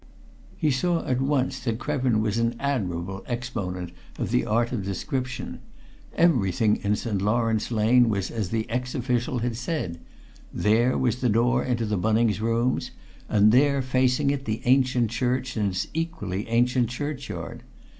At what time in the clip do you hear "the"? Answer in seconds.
4.31-4.47, 8.49-8.67, 11.21-11.29, 11.85-11.99, 14.45-14.63